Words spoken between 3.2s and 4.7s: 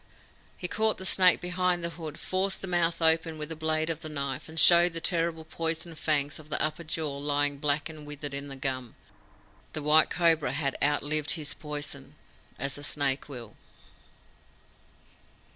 with the blade of the knife, and